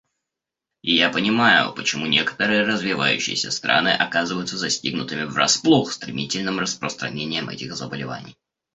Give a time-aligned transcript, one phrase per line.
[0.91, 8.35] Я понимаю, почему некоторые развивающиеся страны оказываются застигнутыми врасплох стремительным распространением этих заболеваний.